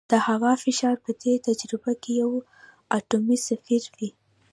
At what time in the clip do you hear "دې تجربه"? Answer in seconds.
1.23-1.91